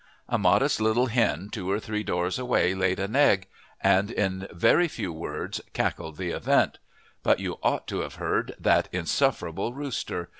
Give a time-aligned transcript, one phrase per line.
[0.27, 3.47] A modest little hen two or three doors away laid an egg,
[3.79, 6.79] and in very few words cackled the event;
[7.21, 10.29] but you ought to have heard that insufferable rooster!